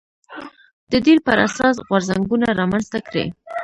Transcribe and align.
د 0.91 0.93
دین 1.05 1.17
پر 1.27 1.37
اساس 1.47 1.75
غورځنګونه 1.87 2.47
رامنځته 2.59 2.99
کړي 3.07 3.25